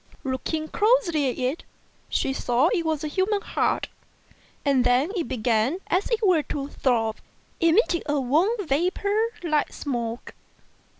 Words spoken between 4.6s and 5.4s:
and then it